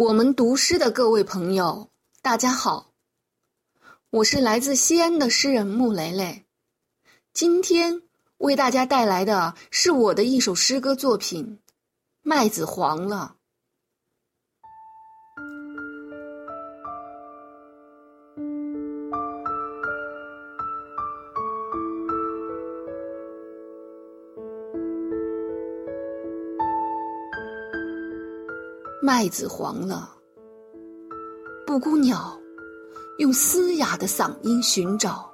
[0.00, 1.90] 我们读诗的各位朋友，
[2.22, 2.94] 大家好，
[4.08, 6.46] 我是来自西安的诗人穆雷雷，
[7.34, 8.00] 今天
[8.38, 11.60] 为大家带来的是我的一首诗歌作品
[12.22, 13.36] 《麦子黄了》。
[29.02, 30.14] 麦子黄了，
[31.66, 32.38] 布谷鸟
[33.16, 35.32] 用嘶哑的嗓音寻找，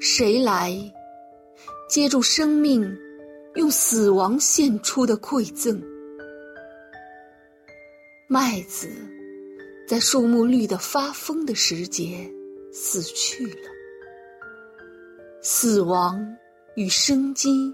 [0.00, 0.72] 谁来
[1.86, 2.98] 接住生命
[3.56, 5.82] 用死亡献出的馈赠？
[8.26, 8.88] 麦子
[9.86, 12.26] 在树木绿得发疯的时节
[12.72, 13.68] 死去了，
[15.42, 16.18] 死亡
[16.74, 17.70] 与生机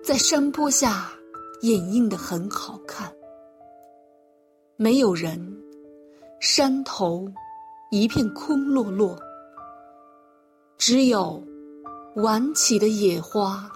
[0.00, 1.12] 在山坡下
[1.62, 3.13] 掩映的很好看。
[4.76, 5.38] 没有人，
[6.40, 7.28] 山头
[7.92, 9.16] 一片空落落，
[10.76, 11.40] 只有
[12.16, 13.70] 晚起的野花，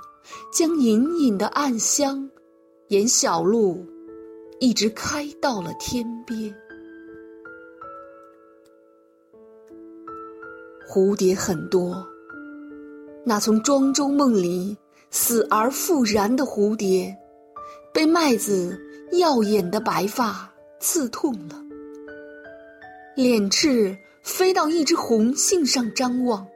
[0.52, 2.28] 将隐隐的暗香
[2.88, 3.86] 沿小路
[4.58, 6.52] 一直开到了天边。
[10.88, 12.04] 蝴蝶很多，
[13.24, 14.76] 那从庄周梦里
[15.10, 17.16] 死而复燃的蝴蝶，
[17.94, 18.76] 被麦子
[19.12, 20.47] 耀眼的白发。
[20.80, 21.60] 刺痛了，
[23.16, 26.46] 脸翅飞到一只红杏上张望。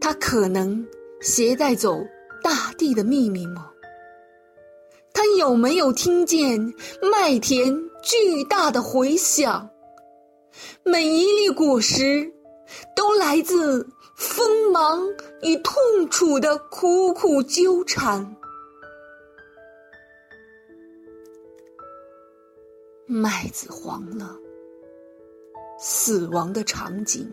[0.00, 0.86] 它可能
[1.20, 1.98] 携带走
[2.42, 3.70] 大地的秘密吗？
[5.12, 6.72] 它有没有听见
[7.10, 9.68] 麦田巨大的回响？
[10.84, 12.32] 每一粒果实，
[12.94, 15.02] 都来自锋芒
[15.42, 15.74] 与痛
[16.08, 18.36] 楚的苦苦纠缠。
[23.10, 24.38] 麦子黄了，
[25.78, 27.26] 死亡的场景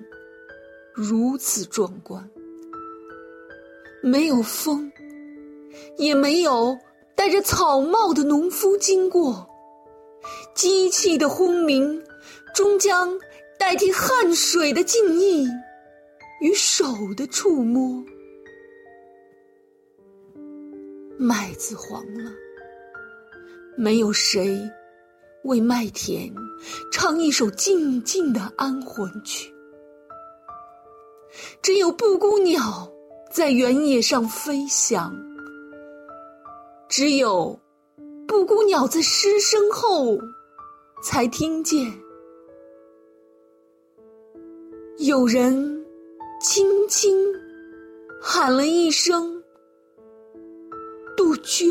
[0.94, 2.26] 如此壮观。
[4.02, 4.90] 没有风，
[5.98, 6.78] 也没有
[7.14, 9.46] 戴着草帽的农夫经过。
[10.54, 12.02] 机器的轰鸣，
[12.54, 13.14] 终将
[13.60, 15.46] 代替汗水的敬意
[16.40, 16.86] 与手
[17.18, 18.02] 的触摸。
[21.18, 22.32] 麦子黄了，
[23.76, 24.58] 没有谁。
[25.46, 26.34] 为麦田
[26.92, 29.54] 唱一首静静的安魂曲，
[31.62, 32.92] 只有布谷鸟
[33.32, 35.16] 在原野上飞翔，
[36.90, 37.60] 只有
[38.28, 40.18] 布谷鸟在失声后
[41.04, 41.94] 才听见
[44.98, 45.86] 有人
[46.42, 47.16] 轻轻
[48.20, 49.44] 喊了一声
[51.16, 51.70] “杜鹃”。